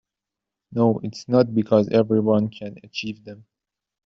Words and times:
No, 0.71 0.99
it's 1.03 1.25
because 1.25 1.87
not 1.87 1.93
everyone 1.95 2.49
can 2.49 2.77
achieve 2.83 3.23
them. 3.23 3.45